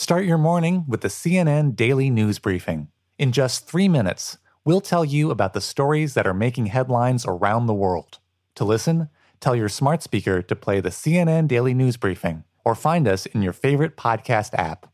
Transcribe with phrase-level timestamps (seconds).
[0.00, 2.86] Start your morning with the CNN Daily News Briefing.
[3.18, 7.66] In just three minutes, we'll tell you about the stories that are making headlines around
[7.66, 8.20] the world.
[8.54, 9.08] To listen,
[9.40, 13.42] tell your smart speaker to play the CNN Daily News Briefing or find us in
[13.42, 14.86] your favorite podcast app.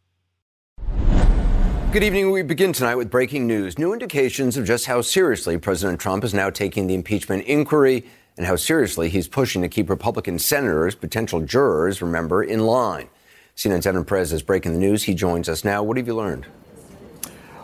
[1.93, 2.31] Good evening.
[2.31, 3.79] We begin tonight with breaking news.
[3.79, 8.07] New indications of just how seriously President Trump is now taking the impeachment inquiry
[8.39, 13.11] and how seriously he's pushing to keep Republican senators, potential jurors, remember, in line.
[13.57, 15.05] CNN's Evan Perez is breaking the news.
[15.05, 15.83] He joins us now.
[15.83, 16.47] What have you learned?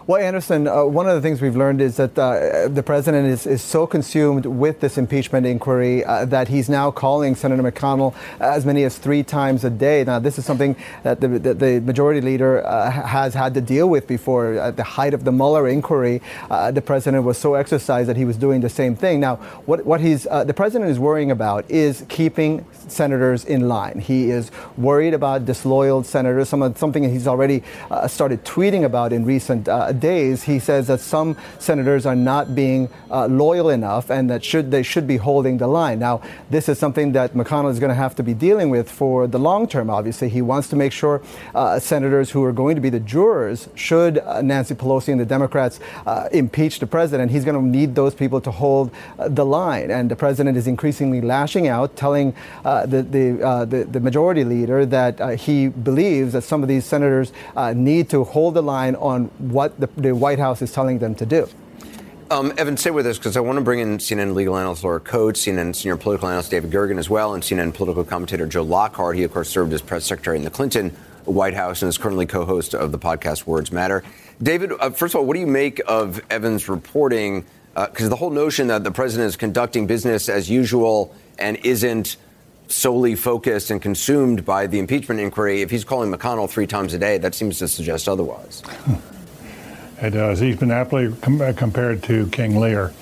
[0.06, 3.46] Well, Anderson, uh, one of the things we've learned is that uh, the president is,
[3.46, 8.64] is so consumed with this impeachment inquiry uh, that he's now calling Senator McConnell as
[8.64, 10.02] many as three times a day.
[10.04, 13.90] Now, this is something that the, the, the majority leader uh, has had to deal
[13.90, 14.54] with before.
[14.54, 18.24] At the height of the Mueller inquiry, uh, the president was so exercised that he
[18.24, 19.20] was doing the same thing.
[19.20, 24.00] Now, what, what he's, uh, the president is worrying about is keeping senators in line.
[24.00, 27.62] He is worried about disloyal senators, some, something he's already
[28.06, 33.26] started tweeting about in recent days, he says that some senators are not being uh,
[33.26, 35.98] loyal enough and that should they should be holding the line.
[35.98, 39.26] Now, this is something that McConnell is going to have to be dealing with for
[39.26, 39.90] the long term.
[39.90, 41.22] Obviously, he wants to make sure
[41.54, 45.26] uh, senators who are going to be the jurors, should uh, Nancy Pelosi and the
[45.26, 49.44] Democrats uh, impeach the president, he's going to need those people to hold uh, the
[49.44, 49.90] line.
[49.90, 54.86] And the president is increasingly lashing out, telling uh, the the, the, the majority leader
[54.86, 57.32] that he believes that some of these senators
[57.74, 61.26] need to hold the line on what the the White House is telling them to
[61.26, 61.48] do.
[62.30, 65.00] Um, Evan, stay with us because I want to bring in CNN legal analyst Laura
[65.00, 69.16] Coates, CNN senior political analyst David Gergen as well, and CNN political commentator Joe Lockhart.
[69.16, 70.90] He, of course, served as press secretary in the Clinton
[71.24, 74.04] White House and is currently co-host of the podcast Words Matter.
[74.40, 77.44] David, uh, first of all, what do you make of Evan's reporting?
[77.74, 82.16] Because uh, the whole notion that the president is conducting business as usual and isn't
[82.68, 86.98] solely focused and consumed by the impeachment inquiry, if he's calling McConnell three times a
[86.98, 88.62] day, that seems to suggest otherwise.
[90.02, 90.38] It does.
[90.40, 92.92] He's been aptly com- uh, compared to King Lear,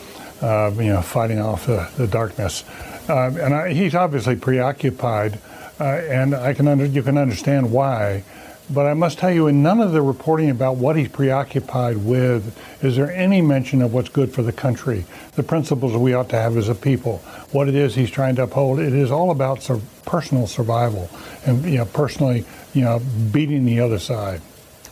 [0.43, 2.65] uh, you know, fighting off the, the darkness.
[3.09, 5.39] Uh, and I, he's obviously preoccupied,
[5.81, 8.25] uh, and I can under, you can understand why.
[8.71, 12.55] But I must tell you, in none of the reporting about what he's preoccupied with
[12.84, 15.06] is there any mention of what's good for the country,
[15.37, 17.19] the principles we ought to have as a people,
[17.53, 18.78] what it is he's trying to uphold.
[18.78, 21.09] It is all about sur- personal survival
[21.47, 23.01] and you know, personally, you know,
[23.33, 24.43] beating the other side.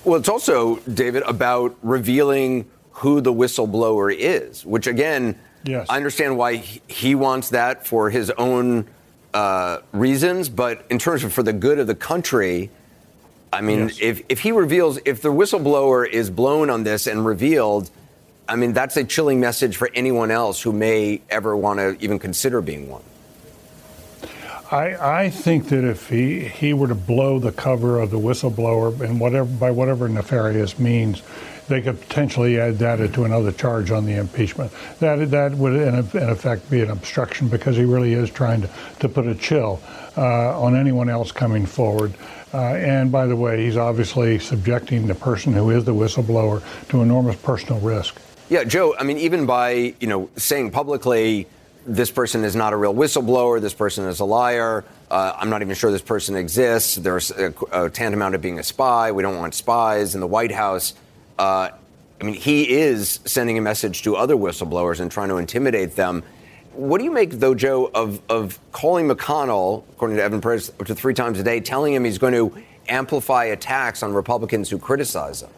[0.07, 5.85] Well, it's also, David, about revealing who the whistleblower is, which again, yes.
[5.91, 8.87] I understand why he wants that for his own
[9.35, 12.71] uh, reasons, but in terms of for the good of the country,
[13.53, 13.99] I mean, yes.
[14.01, 17.91] if, if he reveals, if the whistleblower is blown on this and revealed,
[18.49, 22.21] I mean, that's a chilling message for anyone else who may ever want to even
[22.21, 23.03] consider being one.
[24.71, 29.01] I, I think that if he, he were to blow the cover of the whistleblower
[29.01, 31.23] and whatever by whatever nefarious means,
[31.69, 34.73] they could potentially add that to another charge on the impeachment.
[35.01, 39.09] That that would in, effect be an obstruction because he really is trying to, to
[39.09, 39.81] put a chill
[40.17, 42.15] uh, on anyone else coming forward.
[42.55, 47.03] Uh, and by the way, he's obviously subjecting the person who is the whistleblower to
[47.03, 48.21] enormous personal risk.
[48.49, 48.95] Yeah, Joe.
[48.99, 51.47] I mean, even by you know saying publicly
[51.87, 55.63] this person is not a real whistleblower, this person is a liar, uh, I'm not
[55.63, 59.39] even sure this person exists, there's a, a, tantamount to being a spy, we don't
[59.39, 60.95] want spies in the White House.
[61.39, 61.71] Uh,
[62.21, 66.25] I mean, he is sending a message to other whistleblowers and trying to intimidate them.
[66.73, 70.87] What do you make, though, Joe, of, of calling McConnell, according to Evan Perez, up
[70.87, 74.79] to three times a day, telling him he's going to amplify attacks on Republicans who
[74.79, 75.51] criticize him?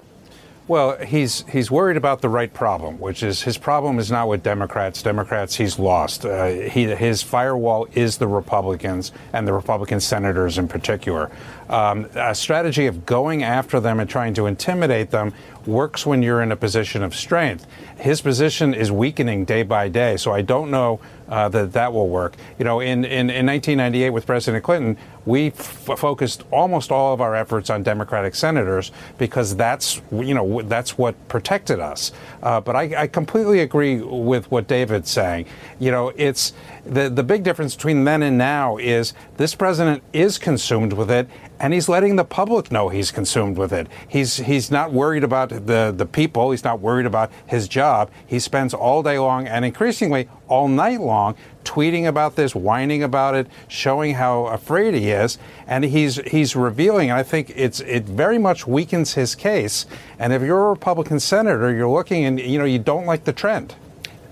[0.68, 4.42] Well, he's he's worried about the right problem, which is his problem is not with
[4.42, 5.02] Democrats.
[5.02, 6.26] Democrats, he's lost.
[6.26, 11.30] Uh, he, his firewall is the Republicans and the Republican senators in particular.
[11.68, 15.34] Um, a strategy of going after them and trying to intimidate them
[15.66, 17.66] works when you're in a position of strength.
[17.98, 22.08] His position is weakening day by day, so I don't know uh, that that will
[22.08, 22.36] work.
[22.58, 24.96] You know, in, in, in 1998 with President Clinton,
[25.26, 30.62] we f- focused almost all of our efforts on Democratic senators because that's you know
[30.62, 32.12] that's what protected us.
[32.42, 35.44] Uh, but I, I, completely agree with what David's saying.
[35.78, 36.54] You know, it's
[36.86, 41.28] the the big difference between then and now is this president is consumed with it,
[41.60, 43.86] and he's letting the public know he's consumed with it.
[44.06, 46.50] He's he's not worried about the the people.
[46.50, 48.10] He's not worried about his job.
[48.26, 51.34] He spends all day long and increasingly all night long
[51.64, 57.10] tweeting about this, whining about it, showing how afraid he is, and he's he's revealing.
[57.10, 59.86] I think it's it very much weakens his case.
[60.18, 63.32] And if you're a Republican senator, you're looking and you know you don't like the
[63.32, 63.74] trend.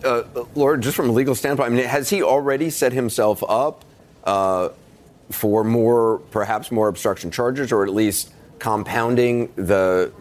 [0.05, 0.23] Uh,
[0.55, 3.85] Laura, just from a legal standpoint, I mean, has he already set himself up?
[4.23, 4.69] Uh,
[5.31, 10.13] for more, perhaps more obstruction charges, or at least compounding the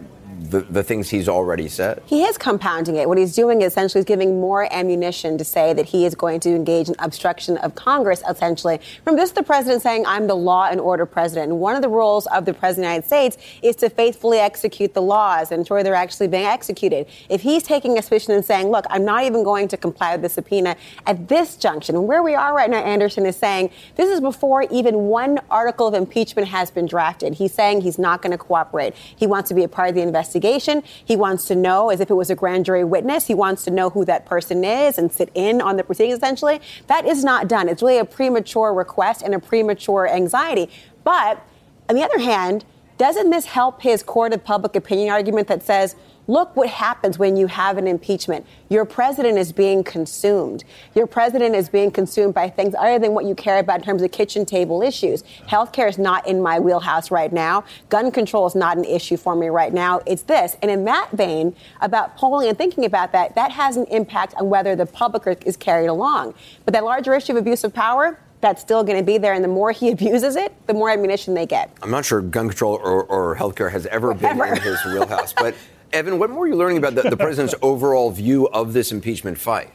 [0.50, 2.02] the, the things he's already said?
[2.06, 3.08] He is compounding it.
[3.08, 6.40] What he's doing is essentially is giving more ammunition to say that he is going
[6.42, 8.80] to engage in obstruction of Congress, essentially.
[9.04, 11.52] From this, the president saying, I'm the law and order president.
[11.52, 14.38] And one of the roles of the president of the United States is to faithfully
[14.38, 17.08] execute the laws and ensure they're actually being executed.
[17.30, 20.22] If he's taking a position and saying, look, I'm not even going to comply with
[20.22, 20.76] the subpoena
[21.06, 25.08] at this junction, where we are right now, Anderson is saying this is before even
[25.08, 27.34] one article of impeachment has been drafted.
[27.34, 28.94] He's saying he's not going to cooperate.
[28.96, 30.84] He wants to be a part of the investigation investigation.
[31.04, 33.72] He wants to know, as if it was a grand jury witness, he wants to
[33.72, 36.62] know who that person is and sit in on the proceedings, essentially.
[36.88, 37.70] That is not done.
[37.70, 40.70] It's really a premature request and a premature anxiety.
[41.04, 41.42] But
[41.90, 42.66] on the other hand,
[42.98, 45.96] doesn't this help his court of public opinion argument that says,
[46.28, 48.46] Look what happens when you have an impeachment.
[48.70, 50.64] Your president is being consumed.
[50.96, 54.02] Your president is being consumed by things other than what you care about in terms
[54.02, 55.24] of kitchen table issues.
[55.48, 57.64] Healthcare is not in my wheelhouse right now.
[57.90, 60.02] Gun control is not an issue for me right now.
[60.08, 60.58] It's this.
[60.62, 64.50] And in that vein, about polling and thinking about that, that has an impact on
[64.50, 66.34] whether the public is carried along.
[66.66, 69.34] But that larger issue of abuse of power, that's still going to be there.
[69.34, 71.72] And the more he abuses it, the more ammunition they get.
[71.84, 75.34] I'm not sure gun control or, or healthcare has ever been in his wheelhouse.
[75.34, 75.54] But
[75.96, 79.38] Evan, what more are you learning about the, the president's overall view of this impeachment
[79.38, 79.70] fight?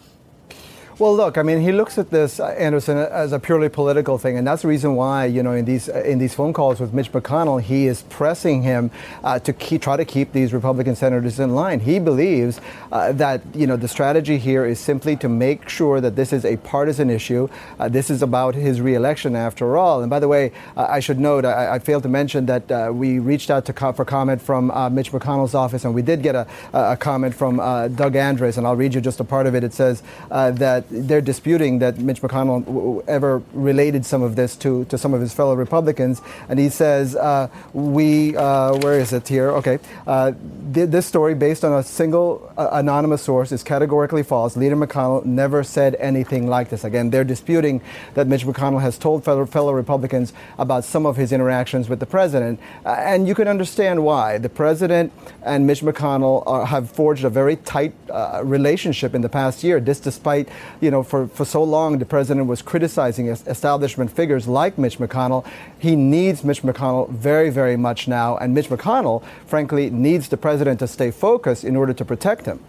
[1.01, 4.37] Well, look, I mean, he looks at this, uh, Anderson, as a purely political thing,
[4.37, 6.93] and that's the reason why, you know, in these uh, in these phone calls with
[6.93, 8.91] Mitch McConnell, he is pressing him
[9.25, 11.81] uh, to keep, try to keep these Republican senators in line.
[11.81, 12.61] He believes
[12.93, 16.45] uh, that, you know, the strategy here is simply to make sure that this is
[16.45, 17.49] a partisan issue.
[17.79, 20.03] Uh, this is about his reelection, after all.
[20.03, 23.21] And by the way, uh, I should note, I, I, failed to mention that we
[23.21, 26.47] reached out to co- for comment from Mitch McConnell's office, and we did get a,
[26.75, 27.57] a comment from
[27.97, 29.65] Doug Andres, and I'll read you just a part of it.
[29.65, 34.99] It says that they're disputing that Mitch McConnell ever related some of this to, to
[34.99, 36.21] some of his fellow Republicans.
[36.49, 39.51] And he says, uh, we, uh, where is it here?
[39.53, 39.79] Okay.
[40.07, 40.33] Uh,
[40.73, 44.57] this story, based on a single uh, anonymous source, is categorically false.
[44.57, 46.85] Leader McConnell never said anything like this.
[46.85, 47.81] Again, they're disputing
[48.15, 52.07] that Mitch McConnell has told fellow, fellow Republicans about some of his interactions with the
[52.07, 52.61] president.
[52.85, 54.39] Uh, and you can understand why.
[54.39, 59.29] The president and Mitch McConnell are, have forged a very tight uh, relationship in the
[59.29, 59.81] past year.
[59.81, 60.49] This, despite
[60.81, 65.47] you know, for, for so long the president was criticizing establishment figures like Mitch McConnell.
[65.79, 68.37] He needs Mitch McConnell very, very much now.
[68.39, 72.61] And Mitch McConnell, frankly, needs the president to stay focused in order to protect him.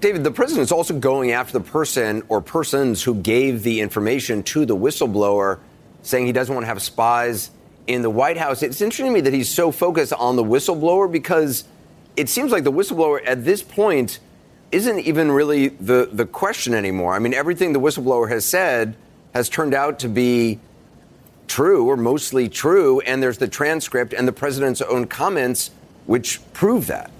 [0.00, 4.44] David, the president is also going after the person or persons who gave the information
[4.44, 5.58] to the whistleblower,
[6.02, 7.50] saying he doesn't want to have spies
[7.88, 8.62] in the White House.
[8.62, 11.64] It's interesting to me that he's so focused on the whistleblower because
[12.16, 14.20] it seems like the whistleblower at this point
[14.70, 17.14] isn't even really the, the question anymore.
[17.14, 18.96] I mean, everything the whistleblower has said
[19.34, 20.58] has turned out to be
[21.46, 25.70] true or mostly true, and there's the transcript and the president's own comments
[26.06, 27.10] which prove that.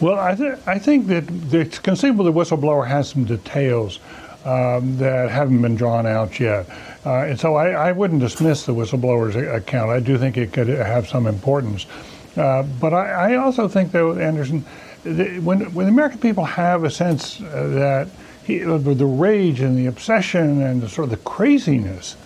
[0.00, 3.98] Well, I, th- I think that it's conceivable the whistleblower has some details
[4.44, 6.68] um, that haven't been drawn out yet.
[7.04, 9.90] Uh, and so I, I, wouldn't dismiss the whistleblower's account.
[9.90, 11.86] I do think it could have some importance.
[12.36, 14.64] Uh, but I, I, also think, though, Anderson,
[15.06, 18.08] when, when the American people have a sense uh, that
[18.44, 22.16] he, the rage and the obsession and the sort of the craziness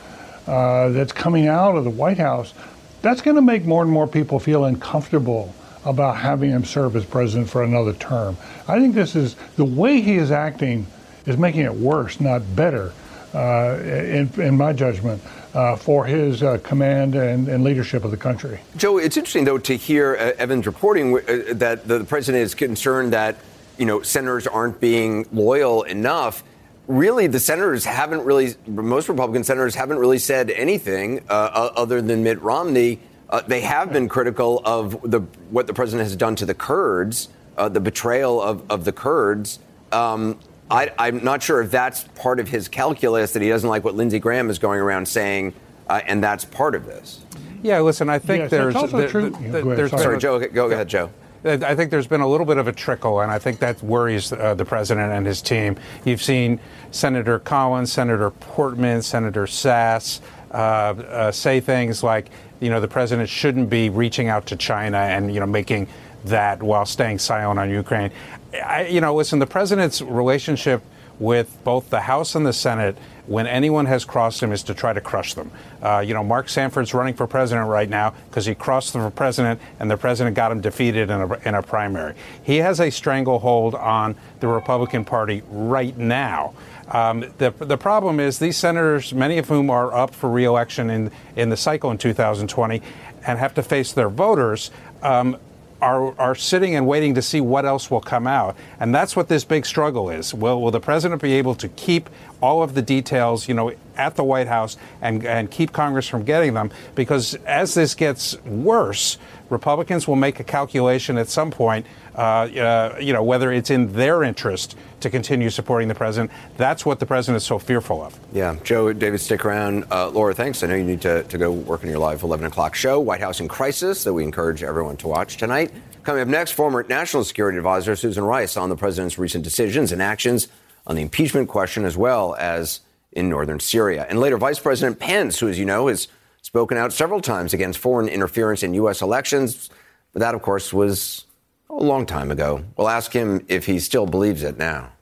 [0.47, 2.55] uh, that's coming out of the White House,
[3.03, 5.55] that's going to make more and more people feel uncomfortable
[5.85, 8.37] about having him serve as president for another term.
[8.69, 10.87] I think this is the way he is acting
[11.27, 12.93] is making it worse, not better,
[13.32, 15.22] uh, in, in my judgment
[15.54, 18.60] uh, for his uh, command and, and, leadership of the country.
[18.76, 23.12] Joe, it's interesting though to hear uh, Evans reporting uh, that the president is concerned
[23.12, 23.36] that
[23.76, 26.44] you know senators aren't being loyal enough.
[26.86, 28.54] Really, the senators haven't really.
[28.66, 33.00] Most Republican senators haven't really said anything uh, other than Mitt Romney.
[33.28, 37.28] Uh, they have been critical of the what the president has done to the Kurds,
[37.56, 39.60] the betrayal of, of the Kurds.
[39.92, 40.38] Um,
[40.70, 43.94] I, am not sure if that's part of his calculus that he doesn't like what
[43.94, 45.53] Lindsey Graham is going around saying,
[45.89, 47.24] uh, and that's part of this.
[47.62, 48.74] Yeah, listen, I think yes, there's.
[48.74, 49.31] Also there, true.
[49.31, 51.10] there's sorry, Joe, go ahead, Joe.
[51.43, 54.31] I think there's been a little bit of a trickle, and I think that worries
[54.31, 55.77] uh, the president and his team.
[56.05, 56.60] You've seen
[56.91, 63.29] Senator Collins, Senator Portman, Senator Sasse uh, uh, say things like, you know, the president
[63.29, 65.89] shouldn't be reaching out to China and, you know, making
[66.24, 68.10] that while staying silent on Ukraine.
[68.53, 70.82] I, you know, listen, the president's relationship
[71.19, 72.96] with both the House and the Senate
[73.27, 75.53] when anyone has crossed him is to try to crush them.
[75.81, 79.60] Uh, you know, Mark Sanford's running for president right now because he crossed the president
[79.79, 82.15] and the president got him defeated in a, in a primary.
[82.43, 86.55] He has a stranglehold on the Republican Party right now.
[86.89, 91.12] Um, the, the problem is these senators, many of whom are up for reelection in,
[91.36, 92.82] in the cycle in 2020,
[93.27, 94.72] and have to face their voters.
[95.03, 95.36] Um,
[95.81, 98.56] are, are sitting and waiting to see what else will come out.
[98.79, 100.34] And that's what this big struggle is.
[100.34, 102.10] Will, will the president be able to keep
[102.41, 106.25] all of the details, you know, at the White House and, and keep Congress from
[106.25, 106.70] getting them?
[106.94, 109.19] Because as this gets worse,
[109.51, 113.93] Republicans will make a calculation at some point, uh, uh, you know, whether it's in
[113.93, 116.31] their interest to continue supporting the president.
[116.56, 118.19] That's what the president is so fearful of.
[118.32, 118.56] Yeah.
[118.63, 119.85] Joe, David, stick around.
[119.91, 120.63] Uh, Laura, thanks.
[120.63, 123.20] I know you need to, to go work on your live 11 o'clock show, White
[123.20, 125.73] House in Crisis, that we encourage everyone to watch tonight.
[126.03, 130.01] Coming up next, former National Security Advisor Susan Rice on the president's recent decisions and
[130.01, 130.49] actions
[130.87, 132.81] on the impeachment question, as well as
[133.12, 134.06] in northern Syria.
[134.08, 136.08] And later, Vice President Pence, who, as you know, has
[136.43, 139.02] spoken out several times against foreign interference in U.S.
[139.02, 139.70] elections.
[140.12, 141.26] But that, of course, was
[141.69, 142.64] a long time ago.
[142.76, 144.93] We'll ask him if he still believes it now.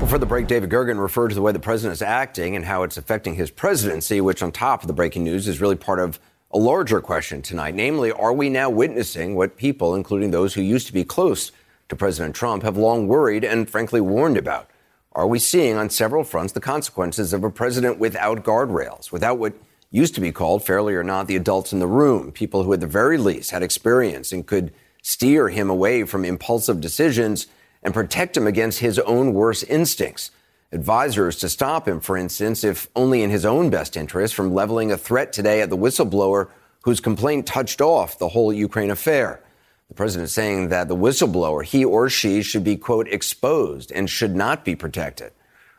[0.00, 2.82] Before the break, David Gergen referred to the way the president is acting and how
[2.82, 6.18] it's affecting his presidency, which, on top of the breaking news, is really part of
[6.50, 7.76] a larger question tonight.
[7.76, 11.52] Namely, are we now witnessing what people, including those who used to be close
[11.90, 14.70] to President Trump, have long worried and frankly warned about?
[15.12, 19.54] Are we seeing on several fronts the consequences of a president without guardrails, without what
[19.90, 22.80] used to be called, fairly or not, the adults in the room, people who at
[22.80, 27.48] the very least had experience and could steer him away from impulsive decisions
[27.82, 30.30] and protect him against his own worst instincts?
[30.72, 34.92] advisors to stop him, for instance, if only in his own best interest, from leveling
[34.92, 36.48] a threat today at the whistleblower
[36.82, 39.42] whose complaint touched off the whole Ukraine affair.
[39.90, 44.08] The president is saying that the whistleblower, he or she, should be, quote, exposed and
[44.08, 45.32] should not be protected.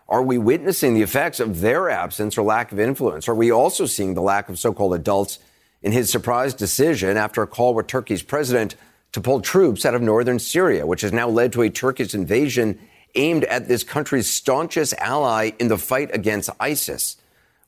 [0.10, 3.30] Are we witnessing the effects of their absence or lack of influence?
[3.30, 5.40] Are we also seeing the lack of so called adults
[5.82, 8.76] in his surprise decision after a call with Turkey's president
[9.14, 12.78] to pull troops out of northern Syria, which has now led to a Turkish invasion
[13.16, 17.16] aimed at this country's staunchest ally in the fight against ISIS.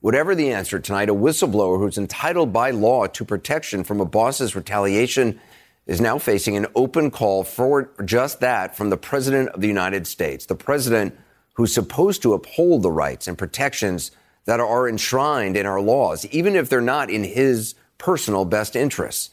[0.01, 4.57] Whatever the answer tonight, a whistleblower who's entitled by law to protection from a boss's
[4.57, 5.39] retaliation
[5.85, 10.07] is now facing an open call for just that from the President of the United
[10.07, 11.17] States, the President
[11.53, 14.11] who's supposed to uphold the rights and protections
[14.45, 19.29] that are enshrined in our laws, even if they're not in his personal best interests.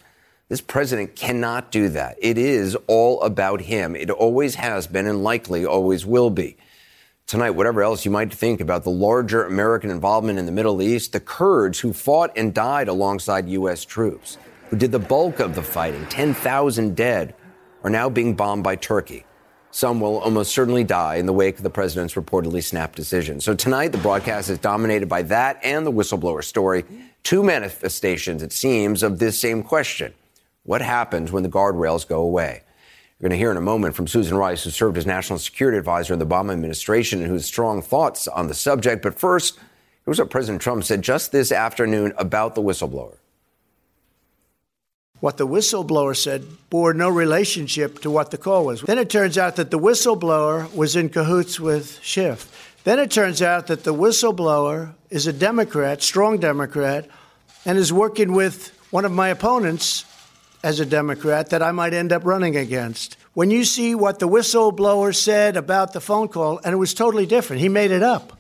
[0.49, 2.17] This president cannot do that.
[2.21, 3.95] It is all about him.
[3.95, 6.57] It always has been and likely always will be.
[7.27, 11.13] Tonight, whatever else you might think about the larger American involvement in the Middle East,
[11.13, 13.85] the Kurds who fought and died alongside U.S.
[13.85, 14.37] troops,
[14.71, 17.35] who did the bulk of the fighting, 10,000 dead,
[17.83, 19.25] are now being bombed by Turkey.
[19.73, 23.41] Some will almost certainly die in the wake of the president's reportedly snap decision.
[23.41, 26.85] So tonight, the broadcast is dominated by that and the whistleblower story.
[27.25, 30.15] Two manifestations, it seems, of this same question.
[30.65, 32.63] What happens when the guardrails go away?
[33.19, 35.79] You're going to hear in a moment from Susan Rice, who served as national security
[35.79, 39.03] advisor in the Obama administration and whose strong thoughts on the subject.
[39.03, 39.59] But first,
[40.05, 43.20] here's what President Trump said just this afternoon about the whistleblower.
[45.21, 48.81] What the whistleblower said bore no relationship to what the call was.
[48.83, 52.79] Then it turns out that the whistleblower was in cahoots with Schiff.
[52.85, 57.07] Then it turns out that the whistleblower is a Democrat, strong Democrat,
[57.67, 60.07] and is working with one of my opponents
[60.63, 63.19] as a Democrat that I might end up running against.
[63.35, 67.27] When you see what the whistleblower said about the phone call, and it was totally
[67.27, 68.39] different, he made it up.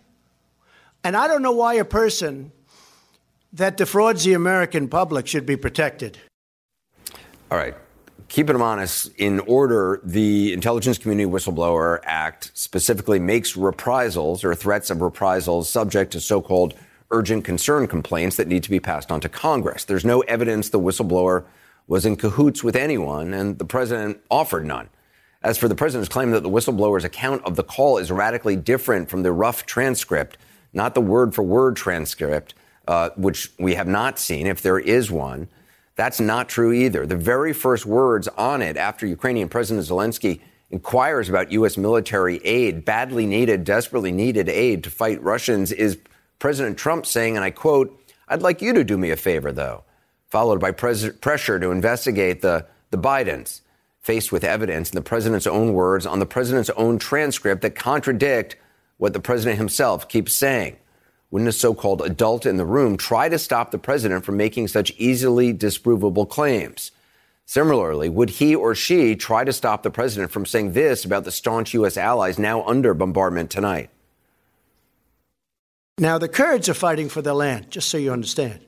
[1.05, 2.53] And I don't know why a person
[3.53, 6.19] that defrauds the American public should be protected.
[7.51, 7.75] All right.
[8.29, 14.89] Keeping them honest, in order, the Intelligence Community Whistleblower Act specifically makes reprisals or threats
[14.89, 16.75] of reprisals subject to so called
[17.11, 19.85] urgent concern complaints that need to be passed on to Congress.
[19.85, 21.45] There's no evidence the whistleblower
[21.89, 24.89] was in cahoots with anyone, and the president offered none.
[25.43, 29.11] As for the president's claim that the whistleblower's account of the call is radically different
[29.11, 30.39] from the rough transcript,
[30.73, 32.55] not the word for word transcript,
[32.87, 35.49] uh, which we have not seen, if there is one,
[35.97, 37.07] that's not true either.
[37.07, 41.77] The very first words on it after Ukrainian President Zelensky inquires about U.S.
[41.77, 45.99] military aid, badly needed, desperately needed aid to fight Russians, is
[46.39, 47.97] President Trump saying, and I quote,
[48.29, 49.85] I'd like you to do me a favor, though
[50.31, 53.61] followed by pres- pressure to investigate the, the Bidens,
[54.01, 58.57] faced with evidence in the president's own words on the president's own transcript that contradict
[58.97, 60.77] what the president himself keeps saying.
[61.31, 64.69] Wouldn't a so called adult in the room try to stop the president from making
[64.69, 66.91] such easily disprovable claims?
[67.47, 71.33] Similarly, would he or she try to stop the president from saying this about the
[71.33, 71.97] staunch U.S.
[71.97, 73.91] allies now under bombardment tonight?
[75.99, 78.61] Now, the Kurds are fighting for their land, just so you understand.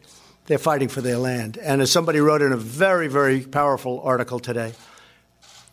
[0.46, 1.58] They're fighting for their land.
[1.58, 4.74] And as somebody wrote in a very, very powerful article today,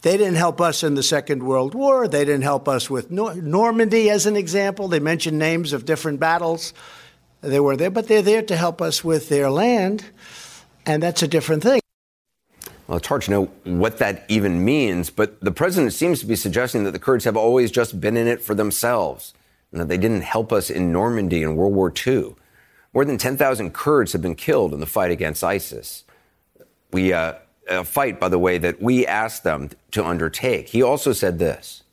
[0.01, 2.07] they didn't help us in the Second World War.
[2.07, 4.87] They didn't help us with Nor- Normandy, as an example.
[4.87, 6.73] They mentioned names of different battles.
[7.41, 10.05] They were there, but they're there to help us with their land,
[10.85, 11.81] and that's a different thing.
[12.87, 16.35] Well, it's hard to know what that even means, but the president seems to be
[16.35, 19.33] suggesting that the Kurds have always just been in it for themselves
[19.71, 22.35] and that they didn't help us in Normandy in World War II.
[22.93, 26.03] More than 10,000 Kurds have been killed in the fight against ISIS.
[26.91, 27.33] We, uh,
[27.69, 30.69] a fight, by the way, that we asked them to undertake.
[30.69, 31.83] He also said this.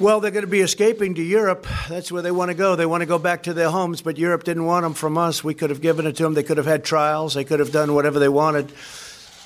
[0.00, 1.68] Well, they're going to be escaping to Europe.
[1.88, 2.74] That's where they want to go.
[2.74, 5.44] They want to go back to their homes, but Europe didn't want them from us.
[5.44, 6.34] We could have given it to them.
[6.34, 7.34] They could have had trials.
[7.34, 8.72] They could have done whatever they wanted.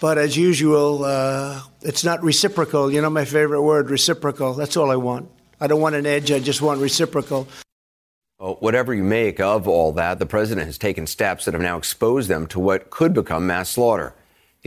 [0.00, 2.90] But as usual, uh, it's not reciprocal.
[2.90, 4.54] You know my favorite word, reciprocal.
[4.54, 5.28] That's all I want.
[5.60, 6.32] I don't want an edge.
[6.32, 7.46] I just want reciprocal.
[8.38, 11.76] Well, whatever you make of all that, the president has taken steps that have now
[11.76, 14.14] exposed them to what could become mass slaughter.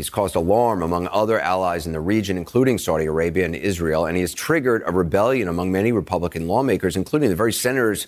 [0.01, 4.17] He's caused alarm among other allies in the region, including Saudi Arabia and Israel, and
[4.17, 8.07] he has triggered a rebellion among many Republican lawmakers, including the very senators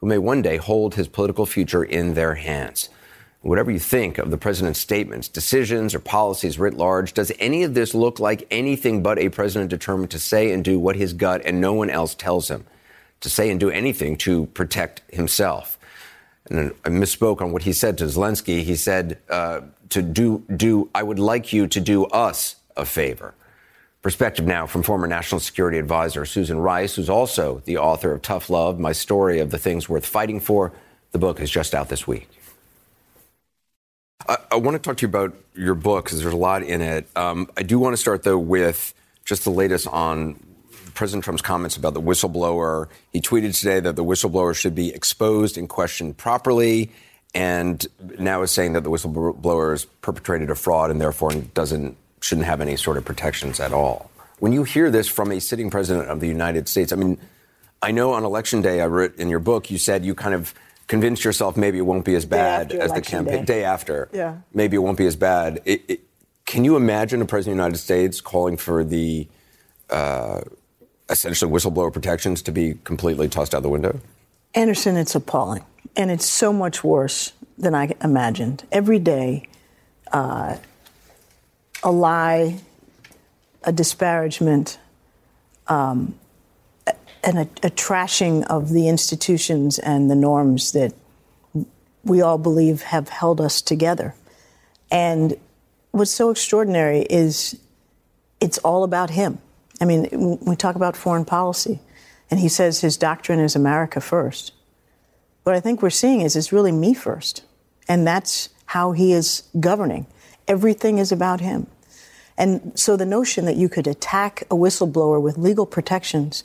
[0.00, 2.88] who may one day hold his political future in their hands.
[3.42, 7.72] Whatever you think of the president's statements, decisions, or policies writ large, does any of
[7.72, 11.42] this look like anything but a president determined to say and do what his gut
[11.44, 12.66] and no one else tells him?
[13.20, 15.77] To say and do anything to protect himself.
[16.50, 18.62] And I misspoke on what he said to Zelensky.
[18.62, 20.90] He said uh, to do do.
[20.94, 23.34] I would like you to do us a favor.
[24.00, 28.48] Perspective now from former National Security Advisor Susan Rice, who's also the author of Tough
[28.48, 30.72] Love: My Story of the Things Worth Fighting For.
[31.10, 32.28] The book is just out this week.
[34.28, 36.80] I, I want to talk to you about your book because there's a lot in
[36.80, 37.08] it.
[37.16, 40.38] Um, I do want to start though with just the latest on
[40.98, 42.88] President Trump's comments about the whistleblower.
[43.12, 46.90] He tweeted today that the whistleblower should be exposed and questioned properly,
[47.36, 47.86] and
[48.18, 52.60] now is saying that the whistleblower has perpetrated a fraud and therefore doesn't shouldn't have
[52.60, 54.10] any sort of protections at all.
[54.40, 57.16] When you hear this from a sitting president of the United States, I mean,
[57.80, 60.52] I know on election day, I wrote in your book, you said you kind of
[60.88, 63.60] convinced yourself maybe it won't be as bad as the campaign day.
[63.60, 63.64] day.
[63.64, 64.08] after.
[64.12, 64.38] Yeah.
[64.52, 65.60] Maybe it won't be as bad.
[65.64, 66.00] It, it,
[66.44, 69.28] can you imagine a president of the United States calling for the
[69.90, 70.40] uh,
[71.08, 74.00] essentially whistleblower protections to be completely tossed out the window?
[74.54, 75.64] Anderson, it's appalling.
[75.96, 78.64] And it's so much worse than I imagined.
[78.70, 79.48] Every day,
[80.12, 80.56] uh,
[81.82, 82.58] a lie,
[83.64, 84.78] a disparagement,
[85.66, 86.14] um,
[87.24, 90.94] and a, a trashing of the institutions and the norms that
[92.04, 94.14] we all believe have held us together.
[94.90, 95.36] And
[95.90, 97.58] what's so extraordinary is
[98.40, 99.38] it's all about him.
[99.80, 101.80] I mean, we talk about foreign policy,
[102.30, 104.52] and he says his doctrine is America first.
[105.44, 107.44] What I think we're seeing is it's really me first.
[107.88, 110.06] And that's how he is governing.
[110.46, 111.66] Everything is about him.
[112.36, 116.44] And so the notion that you could attack a whistleblower with legal protections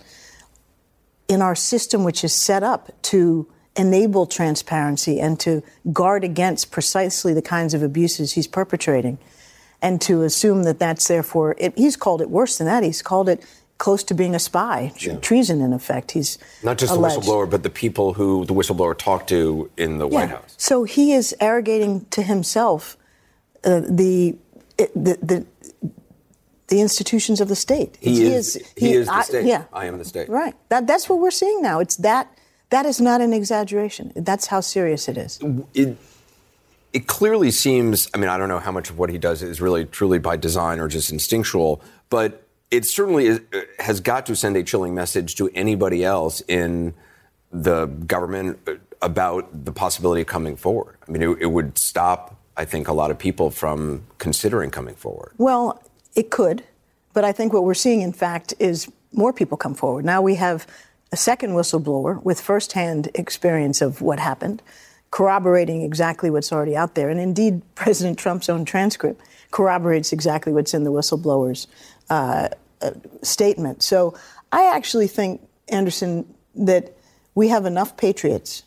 [1.27, 7.33] in our system, which is set up to enable transparency and to guard against precisely
[7.33, 9.17] the kinds of abuses he's perpetrating,
[9.83, 12.81] and to assume that that's therefore, it, he's called it worse than that.
[12.83, 13.45] He's called it
[13.77, 15.17] close to being a spy, yeah.
[15.17, 16.11] treason in effect.
[16.11, 17.17] He's not just alleged.
[17.17, 20.15] the whistleblower, but the people who the whistleblower talked to in the yeah.
[20.15, 20.55] White House.
[20.57, 22.97] So he is arrogating to himself
[23.65, 24.37] uh, the,
[24.77, 25.45] the, the
[26.67, 27.97] the institutions of the state.
[27.99, 29.45] He, he is, is, he, he is the I, state.
[29.45, 29.65] Yeah.
[29.73, 30.29] I am the state.
[30.29, 30.55] Right.
[30.69, 31.79] That, that's what we're seeing now.
[31.79, 32.25] It's that.
[32.69, 34.13] That is not an exaggeration.
[34.15, 35.39] That's how serious it is.
[35.75, 35.95] It,
[36.93, 39.59] it clearly seems, I mean, I don't know how much of what he does is
[39.59, 44.35] really truly by design or just instinctual, but it certainly is, uh, has got to
[44.35, 46.93] send a chilling message to anybody else in
[47.51, 50.95] the government uh, about the possibility of coming forward.
[51.07, 54.95] I mean, it, it would stop, I think, a lot of people from considering coming
[54.95, 55.33] forward.
[55.37, 55.81] Well,
[56.15, 56.63] it could,
[57.13, 60.05] but I think what we're seeing, in fact, is more people come forward.
[60.05, 60.67] Now we have
[61.11, 64.61] a second whistleblower with firsthand experience of what happened,
[65.13, 67.07] corroborating exactly what's already out there.
[67.07, 69.21] And indeed, President Trump's own transcript
[69.51, 71.67] corroborates exactly what's in the whistleblower's
[72.09, 72.49] uh,
[72.81, 73.83] uh, statement.
[73.83, 74.17] So
[74.51, 76.97] I actually think, Anderson, that
[77.35, 78.63] we have enough patriots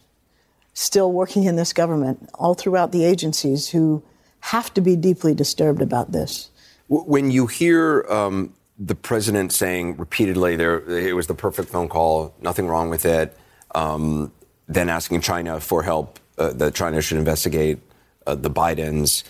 [0.72, 4.00] still working in this government, all throughout the agencies, who
[4.38, 6.50] have to be deeply disturbed about this.
[6.86, 12.36] When you hear um, the president saying repeatedly there it was the perfect phone call,
[12.40, 13.36] nothing wrong with it,
[13.74, 14.30] um,
[14.68, 17.78] then asking China for help, uh, that China should investigate
[18.26, 19.24] uh, the Bidens.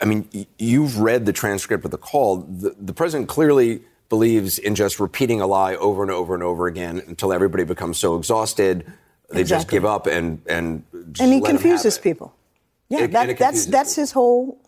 [0.00, 2.38] I mean, you've read the transcript of the call.
[2.38, 6.66] The, the president clearly believes in just repeating a lie over and over and over
[6.66, 8.84] again until everybody becomes so exhausted
[9.32, 9.62] they exactly.
[9.62, 12.34] just give up and and and he confuses people.
[12.88, 14.58] Yeah, it, that, that's that's his whole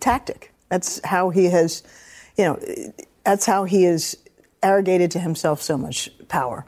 [0.00, 0.52] tactic.
[0.68, 1.82] That's how he has,
[2.36, 2.58] you know,
[3.24, 4.16] that's how he has
[4.62, 6.66] arrogated to himself so much power.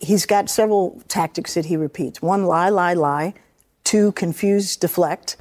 [0.00, 2.20] He's got several tactics that he repeats.
[2.22, 3.34] One, lie, lie, lie.
[3.84, 5.36] Two, confuse, deflect.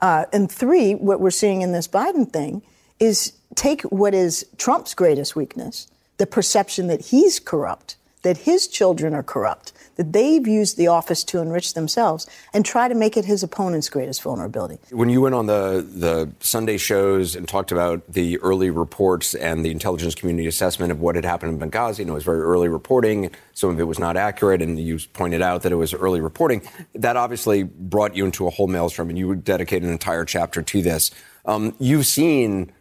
[0.00, 2.62] Uh, and three, what we're seeing in this Biden thing
[2.98, 5.88] is take what is Trump's greatest weakness,
[6.18, 11.24] the perception that he's corrupt, that his children are corrupt, that they've used the office
[11.24, 14.78] to enrich themselves and try to make it his opponent's greatest vulnerability.
[14.90, 19.64] When you went on the, the Sunday shows and talked about the early reports and
[19.64, 22.68] the intelligence community assessment of what had happened in Benghazi, and it was very early
[22.68, 26.20] reporting, some of it was not accurate, and you pointed out that it was early
[26.20, 26.62] reporting,
[26.94, 30.82] that obviously brought you into a whole maelstrom, and you dedicated an entire chapter to
[30.82, 31.10] this.
[31.44, 32.72] Um, you've seen,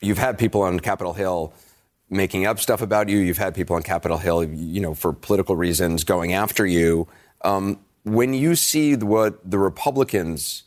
[0.00, 1.52] you've had people on Capitol Hill
[2.08, 3.18] making up stuff about you.
[3.18, 7.08] You've had people on Capitol Hill, you know, for political reasons going after you.
[7.42, 10.62] Um, when you see what the Republicans,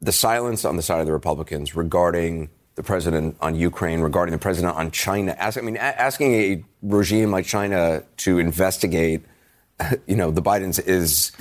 [0.00, 4.38] the silence on the side of the Republicans regarding the president on Ukraine, regarding the
[4.38, 9.22] president on China, ask, I mean, a- asking a regime like China to investigate,
[10.06, 11.32] you know, the Bidens is,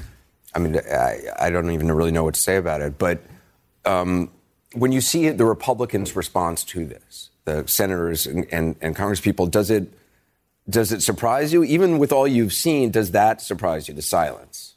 [0.54, 2.98] I mean, I, I don't even really know what to say about it.
[2.98, 3.22] But
[3.86, 4.32] um,
[4.74, 9.48] when you see the Republicans' response to this, the senators and, and, and Congress people,
[9.48, 9.94] does it
[10.70, 11.64] does it surprise you?
[11.64, 13.96] Even with all you've seen, does that surprise you?
[13.96, 14.76] The silence,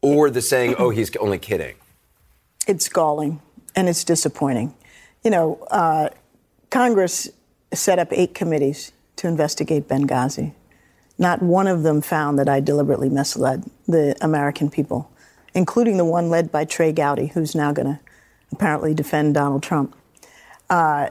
[0.00, 1.76] or the saying, "Oh, he's only kidding."
[2.66, 3.40] It's galling
[3.76, 4.74] and it's disappointing.
[5.22, 6.08] You know, uh,
[6.70, 7.28] Congress
[7.72, 10.54] set up eight committees to investigate Benghazi.
[11.18, 15.10] Not one of them found that I deliberately misled the American people,
[15.54, 18.00] including the one led by Trey Gowdy, who's now going to
[18.52, 19.94] apparently defend Donald Trump.
[20.70, 21.10] Uh,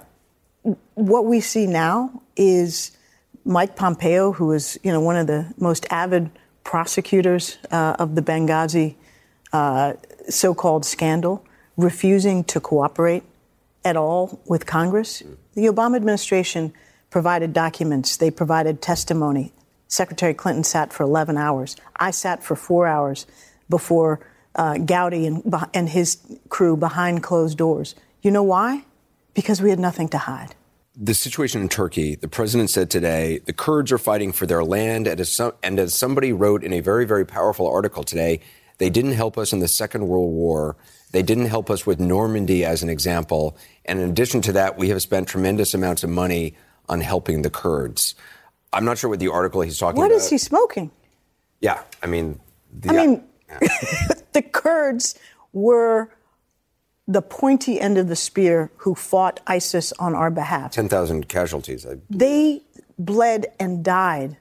[0.95, 2.91] what we see now is
[3.45, 6.29] Mike Pompeo, who is you know one of the most avid
[6.63, 8.95] prosecutors uh, of the Benghazi
[9.53, 9.93] uh,
[10.27, 11.45] so-called scandal,
[11.77, 13.23] refusing to cooperate
[13.85, 15.23] at all with Congress.
[15.53, 16.73] The Obama administration
[17.09, 18.17] provided documents.
[18.17, 19.53] They provided testimony.
[19.87, 21.77] Secretary Clinton sat for 11 hours.
[21.95, 23.25] I sat for four hours
[23.69, 24.19] before
[24.55, 25.41] uh, Gowdy and,
[25.73, 26.17] and his
[26.49, 27.95] crew behind closed doors.
[28.21, 28.83] You know why?
[29.33, 30.55] Because we had nothing to hide
[30.99, 35.07] the situation in Turkey, the president said today, the Kurds are fighting for their land.
[35.07, 38.41] And as, and as, somebody wrote in a very, very powerful article today,
[38.79, 40.75] they didn't help us in the Second World War.
[41.11, 43.57] They didn't help us with Normandy as an example.
[43.85, 46.55] And in addition to that, we have spent tremendous amounts of money
[46.89, 48.15] on helping the Kurds.
[48.73, 50.15] I'm not sure what the article he's talking what about.
[50.15, 50.91] What is he smoking?
[51.61, 52.39] Yeah, I mean,
[52.73, 53.59] the, I mean, yeah.
[54.33, 55.15] the Kurds
[55.53, 56.09] were
[57.07, 60.71] the pointy end of the spear who fought ISIS on our behalf.
[60.73, 61.85] 10,000 casualties.
[62.09, 62.61] They
[62.99, 64.37] bled and died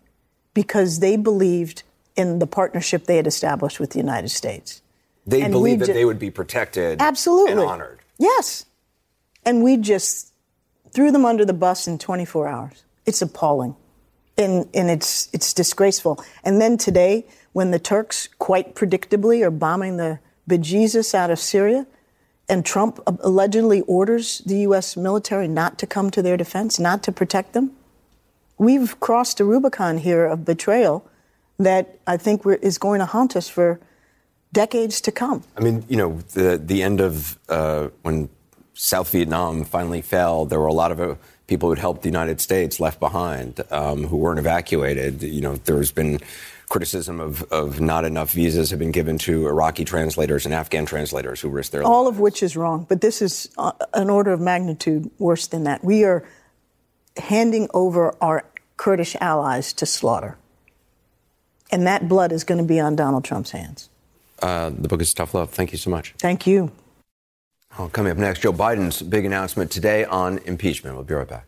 [0.53, 1.85] because they believed
[2.17, 4.83] in the partnership they had established with the United States.
[5.27, 7.53] They and believed that ju- they would be protected absolutely.
[7.53, 8.01] and honored.
[8.19, 8.65] Yes.
[9.45, 10.33] And we just
[10.91, 12.85] threw them under the bus in 24 hours.
[13.05, 13.77] It's appalling.
[14.39, 16.23] And, and it's, it's disgraceful.
[16.43, 21.87] And then today, when the Turks quite predictably are bombing the bejesus out of Syria,
[22.49, 24.97] and Trump allegedly orders the U.S.
[24.97, 27.73] military not to come to their defense, not to protect them,
[28.59, 31.05] we've crossed a Rubicon here of betrayal
[31.59, 33.81] that I think is going to haunt us for
[34.53, 35.43] decades to come.
[35.57, 38.29] I mean, you know, the the end of uh, when
[38.75, 41.15] South Vietnam finally fell, there were a lot of uh,
[41.47, 45.23] people who had helped the United States left behind um, who weren't evacuated.
[45.23, 46.21] You know, there's been
[46.69, 51.41] criticism of, of not enough visas have been given to Iraqi translators and Afghan translators
[51.41, 52.17] who risk their All lives.
[52.17, 55.85] of which is wrong, but this is uh, an order of magnitude worse than that.
[55.85, 56.25] We are
[57.17, 58.45] handing over our
[58.77, 60.37] Kurdish allies to slaughter.
[61.71, 63.89] And that blood is going to be on Donald Trump's hands.
[64.43, 65.51] Uh, the book is Tough Love.
[65.51, 66.15] Thank you so much.
[66.19, 66.71] Thank you.
[67.79, 70.95] Oh, coming up next, Joe Biden's big announcement today on impeachment.
[70.95, 71.47] We'll be right back.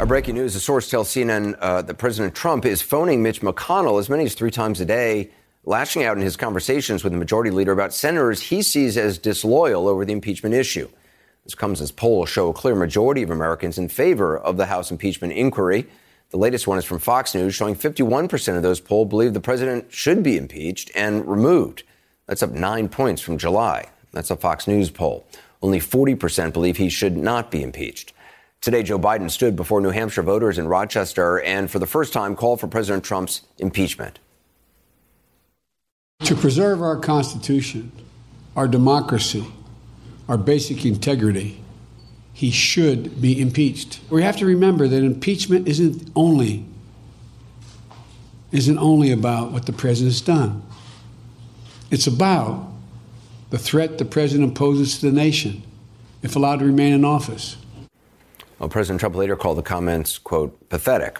[0.00, 4.00] Our breaking news: a source tells CNN uh, that President Trump is phoning Mitch McConnell
[4.00, 5.30] as many as three times a day,
[5.64, 9.86] lashing out in his conversations with the majority leader about senators he sees as disloyal
[9.86, 10.88] over the impeachment issue.
[11.44, 14.90] This comes as polls show a clear majority of Americans in favor of the House
[14.90, 15.86] impeachment inquiry.
[16.30, 19.92] The latest one is from Fox News, showing 51% of those polled believe the president
[19.92, 21.82] should be impeached and removed.
[22.24, 23.90] That's up nine points from July.
[24.12, 25.26] That's a Fox News poll.
[25.60, 28.14] Only 40% believe he should not be impeached.
[28.60, 32.36] Today, Joe Biden stood before New Hampshire voters in Rochester and for the first time
[32.36, 34.18] called for President Trump's impeachment.
[36.24, 37.90] To preserve our Constitution,
[38.54, 39.46] our democracy,
[40.28, 41.62] our basic integrity,
[42.34, 44.00] he should be impeached.
[44.10, 46.66] We have to remember that impeachment isn't only
[48.52, 50.62] isn't only about what the president's done.
[51.90, 52.68] It's about
[53.50, 55.62] the threat the president poses to the nation
[56.22, 57.56] if allowed to remain in office.
[58.60, 61.18] Well, President Trump later called the comments, quote, pathetic.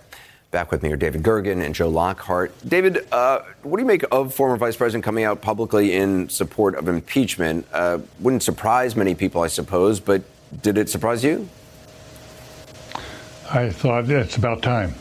[0.51, 2.53] Back with me are David Gergen and Joe Lockhart.
[2.69, 6.75] David, uh, what do you make of former Vice President coming out publicly in support
[6.75, 7.67] of impeachment?
[7.73, 10.23] Uh, wouldn't surprise many people, I suppose, but
[10.61, 11.49] did it surprise you?
[13.51, 14.95] I thought it's about time.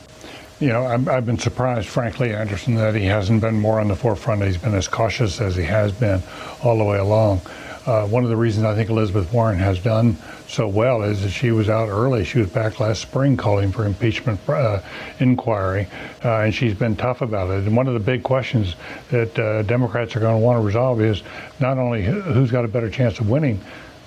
[0.62, 3.96] You know, i have been surprised, frankly, Anderson, that he hasn't been more on the
[3.98, 4.44] forefront.
[4.44, 6.24] He's been as cautious as he has been
[6.64, 7.42] all the way along.
[7.90, 10.16] Uh, one of the reasons I think Elizabeth Warren has done
[10.48, 12.24] so well is that she was out early.
[12.24, 14.82] She was back last spring calling for impeachment uh,
[15.18, 15.88] inquiry,
[16.24, 17.66] uh, and she's been tough about it.
[17.66, 18.76] And one of the big questions
[19.10, 21.24] that uh, Democrats are going to want to resolve is
[21.60, 23.60] not only who's got a better chance of winning,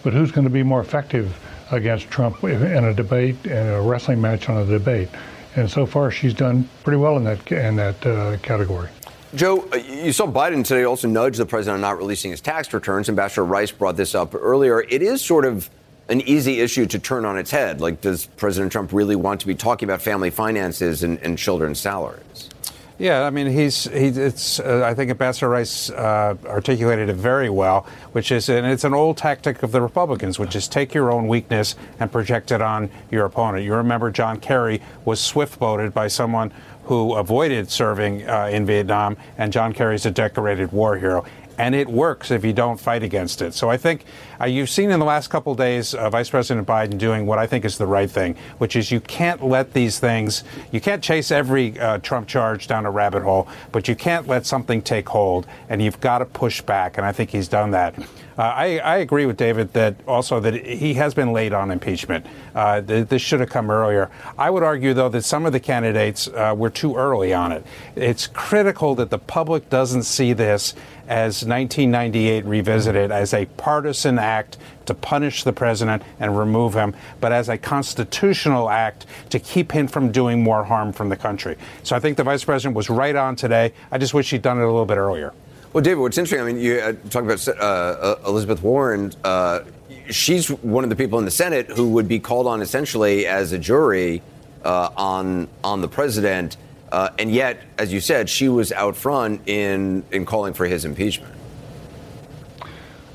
[0.05, 1.37] but who's going to be more effective
[1.73, 5.09] against Trump in a debate and a wrestling match on a debate.
[5.57, 8.91] And so far, she's done pretty well in that in that uh, category.
[9.35, 12.73] Joe, uh, you saw Biden today also nudge the president on not releasing his tax
[12.75, 13.09] returns.
[13.09, 14.83] Ambassador Rice brought this up earlier.
[14.83, 15.71] It is sort of
[16.09, 17.81] an easy issue to turn on its head.
[17.81, 21.81] Like, does President Trump really want to be talking about family finances and, and children's
[21.81, 22.51] salaries?
[22.99, 24.61] Yeah, I mean, he's he, it's.
[24.61, 28.95] Uh, I think Ambassador Rice uh, articulated it very well, which is, and it's an
[28.95, 32.91] old tactic of the Republicans, which is take your own weakness and project it on
[33.11, 33.65] your opponent.
[33.65, 36.53] You remember John Kerry was swiftboated by someone
[36.85, 41.25] who avoided serving uh, in Vietnam, and John Kerry's a decorated war hero.
[41.63, 43.55] And it works if you don't fight against it.
[43.55, 44.05] So I think
[44.41, 47.47] uh, you've seen in the last couple days uh, Vice President Biden doing what I
[47.47, 51.31] think is the right thing, which is you can't let these things, you can't chase
[51.31, 55.47] every uh, Trump charge down a rabbit hole, but you can't let something take hold,
[55.69, 56.97] and you've got to push back.
[56.97, 57.97] And I think he's done that.
[58.37, 62.25] Uh, I, I, agree with David that also that he has been late on impeachment.
[62.55, 64.11] Uh, th- this should have come earlier.
[64.39, 67.65] I would argue, though, that some of the candidates uh, were too early on it.
[67.95, 70.75] It's critical that the public doesn't see this
[71.13, 77.33] as 1998 revisited as a partisan act to punish the president and remove him, but
[77.33, 81.59] as a constitutional act to keep him from doing more harm from the country.
[81.83, 83.75] So I think the vice president was right on today.
[83.91, 85.35] I just wish he'd done it a little bit earlier.
[85.75, 89.13] Well, David, what's interesting, I mean, you uh, talk about uh, uh, Elizabeth Warren.
[89.23, 89.61] Uh,
[90.09, 93.53] she's one of the people in the Senate who would be called on essentially as
[93.53, 94.23] a jury
[94.65, 96.57] uh, on on the president,
[96.93, 100.85] uh, and yet, as you said, she was out front in in calling for his
[100.85, 101.35] impeachment.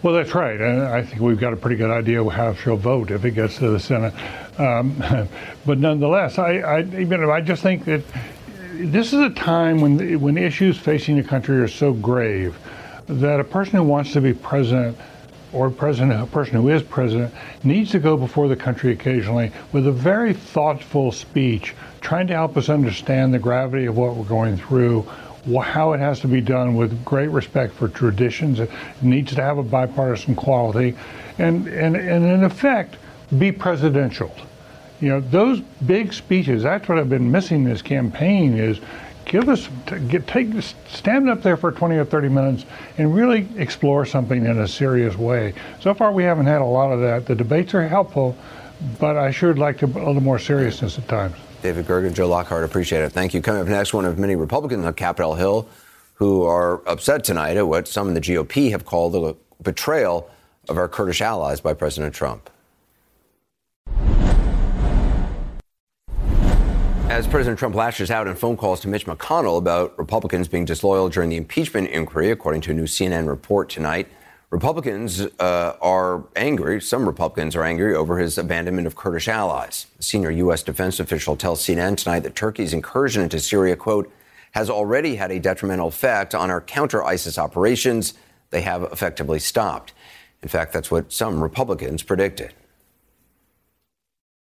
[0.01, 3.23] Well, that's right, I think we've got a pretty good idea how she'll vote if
[3.25, 4.13] it gets to the Senate.
[4.59, 5.01] Um,
[5.65, 8.03] but nonetheless, I, I, I just think that
[8.73, 12.57] this is a time when when issues facing the country are so grave
[13.07, 14.97] that a person who wants to be president
[15.53, 19.87] or president, a person who is president, needs to go before the country occasionally with
[19.87, 24.57] a very thoughtful speech, trying to help us understand the gravity of what we're going
[24.57, 25.01] through,
[25.63, 28.59] how it has to be done with great respect for traditions.
[28.59, 28.69] It
[29.01, 30.95] needs to have a bipartisan quality,
[31.37, 32.97] and and, and in effect,
[33.37, 34.33] be presidential.
[34.99, 38.79] You know, those big speeches, that's what I've been missing this campaign is
[39.25, 39.67] give us,
[40.07, 40.49] get, take,
[40.87, 42.65] stand up there for 20 or 30 minutes
[42.97, 45.53] and really explore something in a serious way.
[45.81, 47.25] So far, we haven't had a lot of that.
[47.25, 48.35] The debates are helpful,
[48.99, 51.35] but I sure would like to, a little more seriousness at times.
[51.61, 53.11] David Gergen, Joe Lockhart, appreciate it.
[53.11, 53.41] Thank you.
[53.41, 55.67] Coming up next, one of many Republicans on Capitol Hill
[56.15, 60.29] who are upset tonight at what some in the GOP have called a betrayal
[60.67, 62.49] of our Kurdish allies by President Trump.
[67.09, 71.07] As President Trump lashes out in phone calls to Mitch McConnell about Republicans being disloyal
[71.07, 74.07] during the impeachment inquiry, according to a new CNN report tonight,
[74.49, 76.79] Republicans uh, are angry.
[76.79, 79.87] Some Republicans are angry over his abandonment of Kurdish allies.
[79.99, 80.63] A senior U.S.
[80.63, 84.09] defense official tells CNN tonight that Turkey's incursion into Syria, quote,
[84.51, 88.13] has already had a detrimental effect on our counter ISIS operations.
[88.51, 89.93] They have effectively stopped.
[90.41, 92.53] In fact, that's what some Republicans predicted.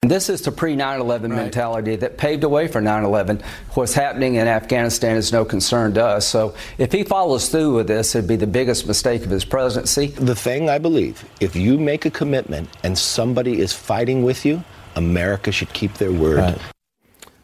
[0.10, 3.44] This is the pre 9 11 mentality that paved the way for 9 11.
[3.76, 6.26] What's happening in Afghanistan is no concern to us.
[6.26, 10.08] So if he follows through with this, it'd be the biggest mistake of his presidency.
[10.08, 14.64] The thing I believe, if you make a commitment and somebody is fighting with you,
[14.96, 16.38] America should keep their word.
[16.38, 16.60] Right.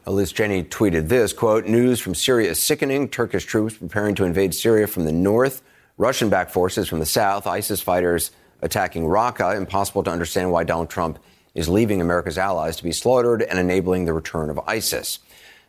[0.07, 3.09] Liz Cheney tweeted this quote, News from Syria is sickening.
[3.09, 5.61] Turkish troops preparing to invade Syria from the north,
[5.97, 9.55] Russian backed forces from the south, ISIS fighters attacking Raqqa.
[9.57, 11.19] Impossible to understand why Donald Trump
[11.55, 15.19] is leaving America's allies to be slaughtered and enabling the return of ISIS.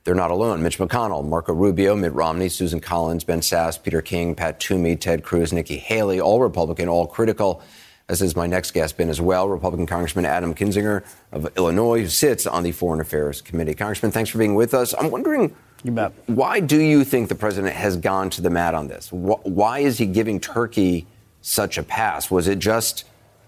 [0.05, 0.63] They're not alone.
[0.63, 5.25] Mitch McConnell, Marco Rubio, Mitt Romney, Susan Collins, Ben Sasse, Peter King, Pat Toomey, Ted
[5.25, 7.63] Cruz, Nikki Haley, all Republican, all critical,
[8.09, 12.09] as is my next guest been as well, Republican Congressman Adam Kinzinger of Illinois, who
[12.09, 13.75] sits on the Foreign Affairs Committee.
[13.75, 14.95] Congressman, thanks for being with us.
[14.97, 15.57] I'm wondering,
[16.27, 19.11] why do you think the president has gone to the mat on this?
[19.11, 21.07] Why is he giving Turkey
[21.43, 22.31] such a pass?
[22.31, 23.05] Was it just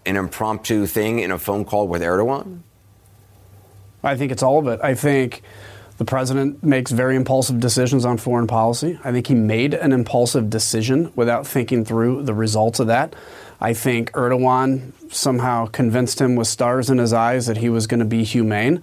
[0.09, 2.61] an impromptu thing in a phone call with Erdogan?
[4.03, 4.81] I think it's all of it.
[4.83, 5.43] I think
[5.99, 8.99] the president makes very impulsive decisions on foreign policy.
[9.05, 13.15] I think he made an impulsive decision without thinking through the results of that.
[13.61, 18.01] I think Erdogan somehow convinced him with stars in his eyes that he was going
[18.01, 18.83] to be humane.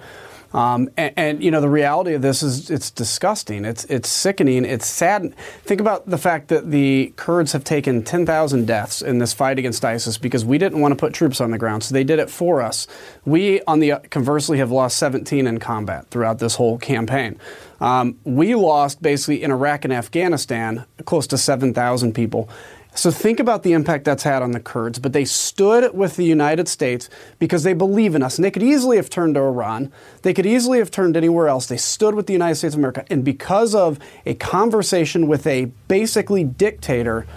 [0.55, 3.65] Um, and, and, you know the reality of this is it's disgusting.
[3.65, 4.63] It's it's sickening.
[4.63, 5.35] It's sad.
[5.63, 9.83] Think about the fact that the Kurds have taken 10,000 deaths in this fight against
[9.83, 12.29] ISIS because we didn't want to put troops on the ground, so they did it
[12.29, 12.87] for us.
[13.25, 17.37] We, on the conversely, have lost 17 in combat throughout this whole campaign.
[17.81, 22.47] Um, we lost basically in Iraq and Afghanistan close to 7,000 people.
[22.95, 24.99] So think about the impact that's had on the Kurds.
[24.99, 28.37] But they stood with the United States because they believe in us.
[28.37, 29.91] And they could easily have turned to Iran.
[30.21, 31.67] They could easily have turned anywhere else.
[31.67, 33.03] They stood with the United States of America.
[33.09, 37.27] And because of a conversation with a basically dictator,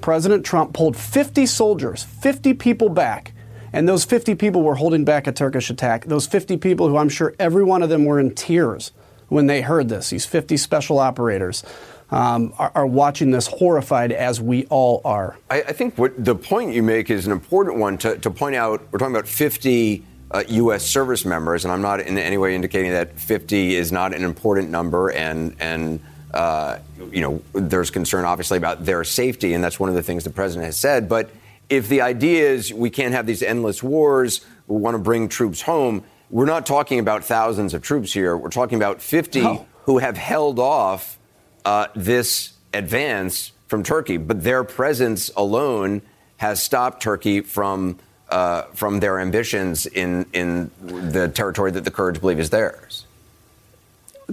[0.00, 3.32] President Trump pulled 50 soldiers, 50 people back.
[3.72, 6.04] And those 50 people were holding back a Turkish attack.
[6.04, 8.92] Those 50 people, who I'm sure every one of them were in tears
[9.28, 11.62] when they heard this, these 50 special operators
[12.10, 15.36] um, are, are, watching this horrified as we all are.
[15.50, 18.56] I, I, think what the point you make is an important one to, to point
[18.56, 18.80] out.
[18.90, 20.86] We're talking about 50 uh, U.S.
[20.86, 24.70] service members, and I'm not in any way indicating that 50 is not an important
[24.70, 26.00] number, and and
[26.32, 26.78] uh,
[27.12, 30.30] you know there's concern obviously about their safety, and that's one of the things the
[30.30, 31.08] president has said.
[31.08, 31.30] But
[31.68, 35.62] if the idea is we can't have these endless wars, we want to bring troops
[35.62, 36.04] home.
[36.30, 38.36] We're not talking about thousands of troops here.
[38.36, 39.66] We're talking about 50 oh.
[39.84, 41.17] who have held off
[41.68, 46.00] uh, this advance from Turkey, but their presence alone
[46.38, 47.98] has stopped Turkey from
[48.30, 53.04] uh, from their ambitions in in the territory that the Kurds believe is theirs.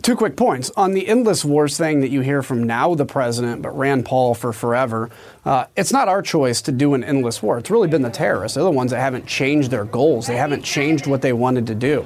[0.01, 3.61] Two quick points on the endless wars thing that you hear from now the president,
[3.61, 5.09] but Rand Paul for forever.
[5.43, 7.57] Uh, it's not our choice to do an endless war.
[7.57, 8.55] It's really been the terrorists.
[8.55, 10.27] They're the ones that haven't changed their goals.
[10.27, 12.05] They haven't changed what they wanted to do.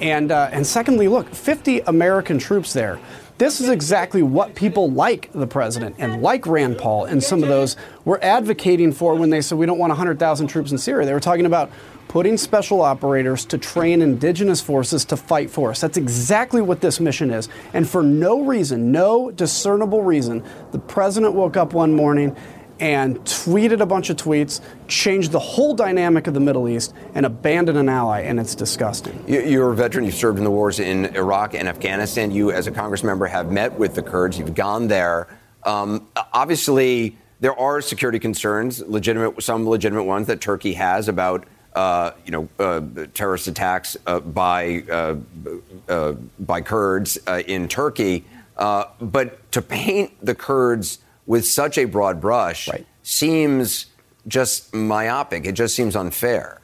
[0.00, 2.98] And uh, and secondly, look, 50 American troops there.
[3.40, 7.48] This is exactly what people like the president and like Rand Paul and some of
[7.48, 7.74] those
[8.04, 11.06] were advocating for when they said we don't want 100,000 troops in Syria.
[11.06, 11.70] They were talking about
[12.08, 15.80] putting special operators to train indigenous forces to fight for us.
[15.80, 17.48] That's exactly what this mission is.
[17.72, 22.36] And for no reason, no discernible reason, the president woke up one morning
[22.80, 27.26] and tweeted a bunch of tweets, changed the whole dynamic of the Middle East, and
[27.26, 29.22] abandoned an ally, and it's disgusting.
[29.28, 30.06] You're a veteran.
[30.06, 32.30] You've served in the wars in Iraq and Afghanistan.
[32.30, 34.38] You, as a Congress member, have met with the Kurds.
[34.38, 35.28] You've gone there.
[35.64, 41.44] Um, obviously, there are security concerns, legitimate, some legitimate ones that Turkey has about.
[41.72, 42.80] Uh, you know, uh,
[43.14, 45.14] terrorist attacks uh, by uh,
[45.88, 48.24] uh, by Kurds uh, in Turkey,
[48.56, 52.86] but to paint the Kurds with such a broad brush right.
[53.02, 53.86] seems
[54.26, 55.46] just myopic.
[55.46, 56.60] It just seems unfair.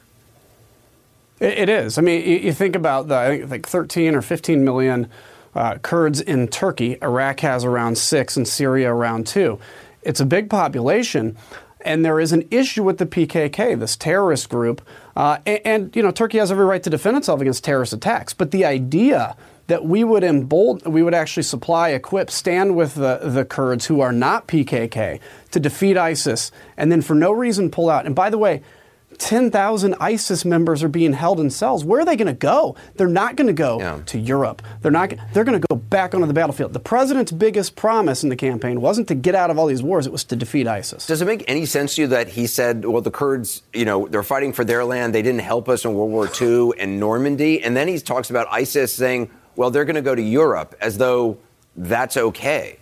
[1.39, 1.97] It is.
[1.97, 5.07] I mean, you think about the I think 13 or 15 million
[5.53, 6.97] uh, Kurds in Turkey.
[7.01, 9.59] Iraq has around six, and Syria around two.
[10.01, 11.37] It's a big population,
[11.81, 14.81] and there is an issue with the PKK, this terrorist group.
[15.15, 18.33] Uh, and, and you know, Turkey has every right to defend itself against terrorist attacks.
[18.33, 19.35] But the idea
[19.67, 24.01] that we would embolden, we would actually supply, equip, stand with the, the Kurds who
[24.01, 25.19] are not PKK
[25.51, 28.05] to defeat ISIS, and then for no reason pull out.
[28.05, 28.63] And by the way,
[29.17, 31.83] 10,000 ISIS members are being held in cells.
[31.83, 32.75] Where are they going to go?
[32.95, 34.01] They're not going to go yeah.
[34.07, 34.61] to Europe.
[34.81, 35.13] They're not.
[35.33, 36.73] They're going to go back onto the battlefield.
[36.73, 40.05] The president's biggest promise in the campaign wasn't to get out of all these wars;
[40.05, 41.07] it was to defeat ISIS.
[41.07, 44.07] Does it make any sense to you that he said, "Well, the Kurds, you know,
[44.07, 45.15] they're fighting for their land.
[45.15, 48.47] They didn't help us in World War II and Normandy," and then he talks about
[48.51, 51.37] ISIS saying, well, they're going to go to Europe as though
[51.75, 52.79] that's okay.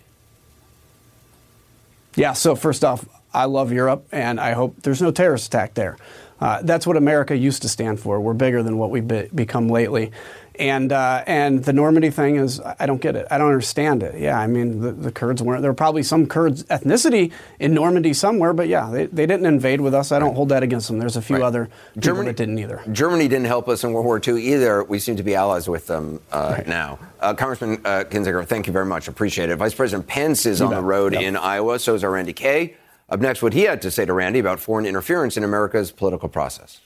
[2.14, 5.96] Yeah, so first off, I love Europe, and I hope there's no terrorist attack there.
[6.40, 8.20] Uh, that's what America used to stand for.
[8.20, 10.12] We're bigger than what we've be- become lately.
[10.58, 13.26] And uh, and the Normandy thing is, I don't get it.
[13.30, 14.18] I don't understand it.
[14.18, 15.62] Yeah, I mean, the, the Kurds weren't.
[15.62, 19.80] There were probably some Kurds ethnicity in Normandy somewhere, but yeah, they, they didn't invade
[19.80, 20.12] with us.
[20.12, 20.98] I don't hold that against them.
[20.98, 21.44] There's a few right.
[21.44, 22.82] other Germany that didn't either.
[22.92, 24.84] Germany didn't help us in World War II either.
[24.84, 26.66] We seem to be allies with them uh, right.
[26.66, 26.98] now.
[27.20, 29.08] Uh, Congressman uh, Kinzinger, thank you very much.
[29.08, 29.56] Appreciate it.
[29.56, 30.80] Vice President Pence is you on bet.
[30.80, 31.22] the road yep.
[31.22, 31.78] in Iowa.
[31.78, 32.76] So is our Randi Kaye.
[33.08, 36.28] Up next, what he had to say to Randi about foreign interference in America's political
[36.28, 36.80] process.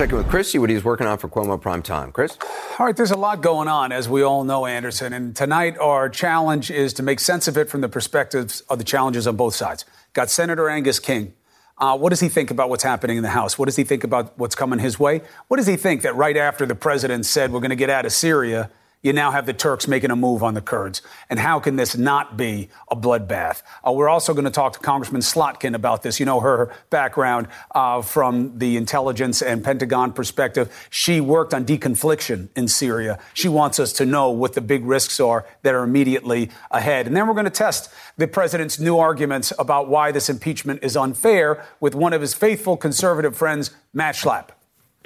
[0.00, 2.10] Check in with Chris, see what he's working on for Cuomo Prime Time.
[2.10, 2.38] Chris?
[2.78, 5.12] All right, there's a lot going on, as we all know, Anderson.
[5.12, 8.84] And tonight, our challenge is to make sense of it from the perspectives of the
[8.84, 9.84] challenges on both sides.
[10.14, 11.34] Got Senator Angus King.
[11.76, 13.58] Uh, what does he think about what's happening in the House?
[13.58, 15.20] What does he think about what's coming his way?
[15.48, 18.06] What does he think that right after the president said we're going to get out
[18.06, 18.70] of Syria,
[19.02, 21.00] you now have the Turks making a move on the Kurds.
[21.30, 23.62] And how can this not be a bloodbath?
[23.86, 26.20] Uh, we're also going to talk to Congressman Slotkin about this.
[26.20, 30.70] You know her background uh, from the intelligence and Pentagon perspective.
[30.90, 33.18] She worked on deconfliction in Syria.
[33.32, 37.06] She wants us to know what the big risks are that are immediately ahead.
[37.06, 40.96] And then we're going to test the president's new arguments about why this impeachment is
[40.96, 44.50] unfair with one of his faithful conservative friends, Matt Schlapp.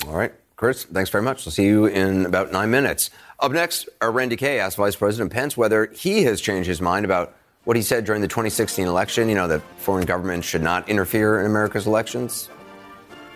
[0.06, 0.34] All right.
[0.56, 1.44] Chris, thanks very much.
[1.44, 3.10] We'll see you in about nine minutes.
[3.40, 7.04] Up next, uh, Randi Kaye asked Vice President Pence whether he has changed his mind
[7.04, 9.28] about what he said during the 2016 election.
[9.28, 12.48] You know, that foreign governments should not interfere in America's elections.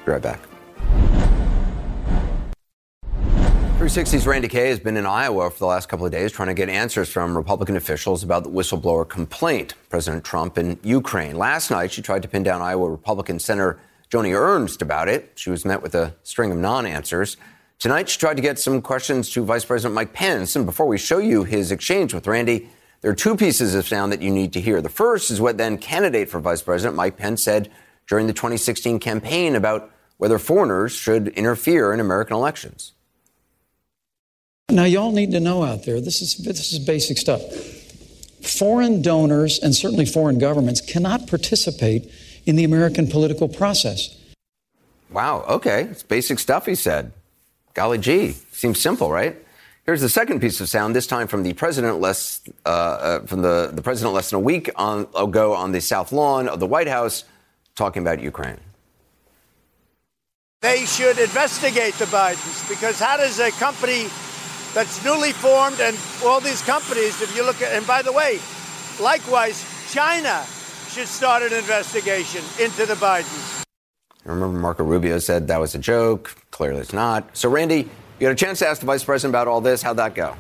[0.05, 0.41] Be right back.
[3.79, 6.55] 360's Randi Kaye has been in Iowa for the last couple of days trying to
[6.55, 11.37] get answers from Republican officials about the whistleblower complaint, President Trump in Ukraine.
[11.37, 13.79] Last night, she tried to pin down Iowa Republican Senator
[14.11, 15.33] Joni Ernst about it.
[15.37, 17.37] She was met with a string of non answers.
[17.79, 20.57] Tonight, she tried to get some questions to Vice President Mike Pence.
[20.57, 22.69] And before we show you his exchange with Randi,
[23.03, 24.83] there are two pieces of sound that you need to hear.
[24.83, 27.71] The first is what then candidate for Vice President Mike Pence said
[28.09, 32.95] during the 2016 campaign about whether foreigners should interfere in American elections.
[34.71, 37.41] Now, y'all need to know out there this is, this is basic stuff.
[38.43, 42.11] Foreign donors and certainly foreign governments cannot participate
[42.45, 44.17] in the American political process.
[45.11, 45.83] Wow, okay.
[45.83, 47.13] It's basic stuff, he said.
[47.79, 49.37] Golly gee, seems simple, right?
[49.87, 50.97] Here's the second piece of sound.
[50.97, 54.41] This time from the president less uh, uh, from the, the president less than a
[54.41, 57.23] week on, ago on the South Lawn of the White House,
[57.77, 58.59] talking about Ukraine.
[60.61, 64.09] They should investigate the Bidens because how does a company
[64.75, 68.41] that's newly formed and all these companies, if you look at, and by the way,
[69.01, 70.45] likewise, China
[70.91, 73.58] should start an investigation into the Bidens.
[74.29, 76.37] Remember, Marco Rubio said that was a joke.
[76.51, 77.37] Clearly, it's not.
[77.37, 77.89] So, Randi,
[78.21, 79.81] you had a chance to ask the vice president about all this.
[79.83, 80.37] How'd that go?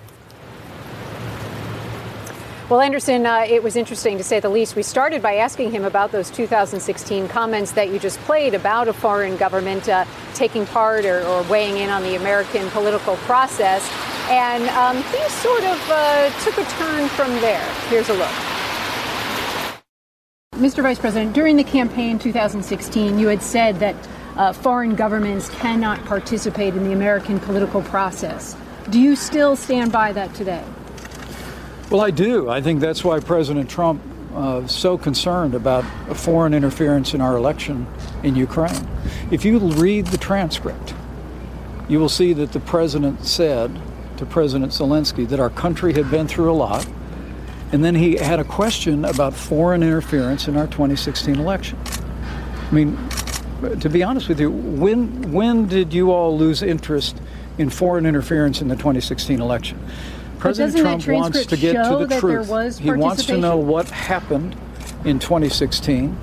[2.69, 4.77] Well, Anderson, uh, it was interesting to say the least.
[4.77, 8.93] We started by asking him about those 2016 comments that you just played about a
[8.93, 13.91] foreign government uh, taking part or, or, weighing in on the American political process.
[14.29, 17.65] And um, things sort of uh, took a turn from there.
[17.89, 18.68] Here's a look.
[20.59, 20.83] Mr.
[20.83, 23.95] Vice President, during the campaign 2016, you had said that
[24.37, 28.57] uh, foreign governments cannot participate in the American political process.
[28.91, 30.65] Do you still stand by that today?
[31.93, 32.51] Well, I do.
[32.51, 34.03] I think that's why President Trump
[34.35, 35.85] uh, is so concerned about
[36.17, 37.87] foreign interference in our election
[38.25, 38.89] in Ukraine.
[39.31, 40.93] If you read the transcript,
[41.89, 43.81] you will see that the president said
[44.17, 46.85] to President Zelensky that our country had been through a lot
[47.73, 51.79] and then he had a question about foreign interference in our 2016 election.
[52.69, 52.99] I mean,
[53.81, 57.21] to be honest with you, when when did you all lose interest
[57.59, 59.79] in foreign interference in the 2016 election?
[60.39, 62.79] President Trump wants to get to the truth.
[62.79, 64.57] He wants to know what happened
[65.05, 66.17] in 2016.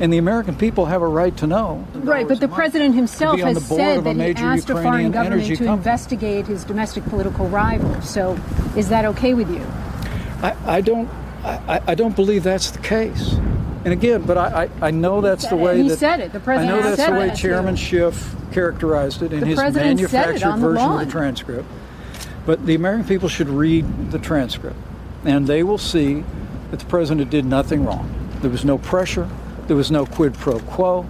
[0.00, 1.84] And the American people have a right to know.
[1.92, 5.56] Right, but the president himself has said that he asked Ukrainian a foreign government to
[5.56, 5.72] company.
[5.76, 8.08] investigate his domestic political rivals.
[8.08, 8.38] So,
[8.76, 9.66] is that okay with you?
[10.42, 11.08] I, I don't
[11.44, 13.34] I, I, don't believe that's the case.
[13.84, 16.32] And again, but I, I, I know that's the way he that said it.
[16.32, 17.34] The president I know that's the way.
[17.34, 21.66] Chairman Schiff characterized it in the his manufactured version of the transcript.
[22.44, 24.76] But the American people should read the transcript,
[25.24, 26.24] and they will see
[26.70, 28.12] that the president did nothing wrong.
[28.40, 29.28] There was no pressure.
[29.68, 31.08] There was no quid pro quo.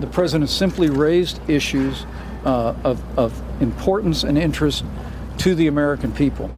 [0.00, 2.06] The president simply raised issues
[2.44, 4.84] uh, of, of importance and interest
[5.38, 6.54] to the American people.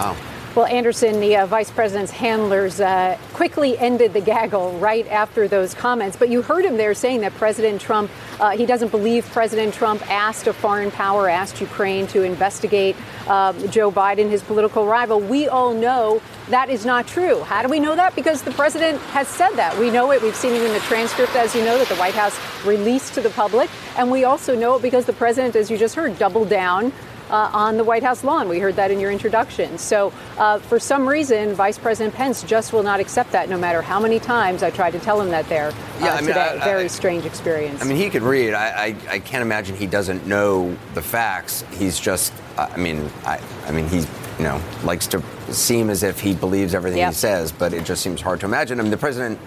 [0.00, 0.16] Wow.
[0.54, 5.74] Well, Anderson, the uh, vice president's handlers uh, quickly ended the gaggle right after those
[5.74, 6.16] comments.
[6.16, 10.02] But you heard him there saying that President Trump, uh, he doesn't believe President Trump
[10.10, 12.96] asked a foreign power, asked Ukraine to investigate
[13.28, 15.20] uh, Joe Biden, his political rival.
[15.20, 17.42] We all know that is not true.
[17.42, 18.16] How do we know that?
[18.16, 19.78] Because the president has said that.
[19.78, 20.22] We know it.
[20.22, 23.20] We've seen it in the transcript, as you know, that the White House released to
[23.20, 23.68] the public.
[23.98, 26.92] And we also know it because the president, as you just heard, doubled down
[27.30, 28.48] uh, on the White House lawn.
[28.48, 29.78] We heard that in your introduction.
[29.78, 33.82] So, uh, for some reason, Vice President Pence just will not accept that, no matter
[33.82, 36.40] how many times I tried to tell him that there uh, yeah, I mean, today.
[36.40, 37.80] I, I, Very strange experience.
[37.82, 38.54] I mean, he could read.
[38.54, 41.64] I, I, can't imagine he doesn't know the facts.
[41.72, 44.06] He's just, I mean, I, I mean, he's
[44.38, 47.10] you know likes to seem as if he believes everything yep.
[47.10, 48.80] he says, but it just seems hard to imagine.
[48.80, 49.38] I mean, the president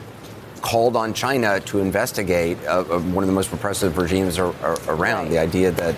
[0.62, 5.24] called on China to investigate uh, one of the most repressive regimes are, are around.
[5.24, 5.30] Right.
[5.32, 5.96] The idea that,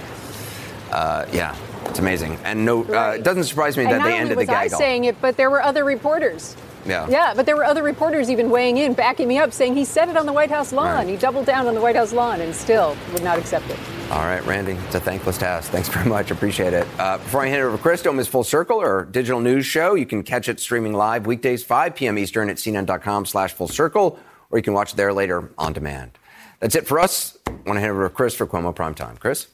[0.91, 1.55] uh, yeah,
[1.85, 4.55] it's amazing, and no, uh, it doesn't surprise me and that they ended the gaggle.
[4.55, 6.55] Not was I saying it, but there were other reporters.
[6.85, 7.07] Yeah.
[7.09, 10.09] Yeah, but there were other reporters even weighing in, backing me up, saying he said
[10.09, 10.93] it on the White House lawn.
[10.93, 11.07] Right.
[11.07, 13.79] He doubled down on the White House lawn and still would not accept it.
[14.11, 15.71] All right, Randi, it's a thankless task.
[15.71, 16.29] Thanks very much.
[16.29, 16.87] Appreciate it.
[16.99, 19.65] Uh, before I hand it over to Chris, don't miss Full Circle, our digital news
[19.65, 19.95] show.
[19.95, 22.17] You can catch it streaming live weekdays, 5 p.m.
[22.19, 24.19] Eastern at cnn.com slash full circle,
[24.51, 26.19] or you can watch it there later on demand.
[26.59, 27.37] That's it for us.
[27.47, 29.19] I want to hand it over to Chris for Cuomo Primetime.
[29.19, 29.47] Chris?